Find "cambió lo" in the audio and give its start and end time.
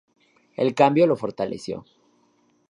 0.73-1.15